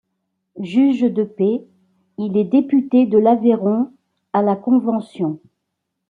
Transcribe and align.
Juge 0.59 1.01
de 1.13 1.21
paix, 1.23 1.63
il 2.17 2.35
est 2.35 2.43
député 2.45 3.05
de 3.05 3.19
l'Aveyron 3.19 3.93
à 4.33 4.41
la 4.41 4.55
Convention. 4.55 5.39